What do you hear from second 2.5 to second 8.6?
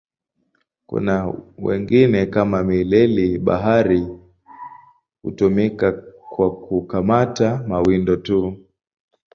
mileli-bahari, hutumika kwa kukamata mawindo tu.